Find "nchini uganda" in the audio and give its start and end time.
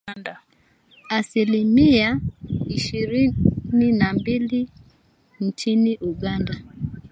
5.39-6.57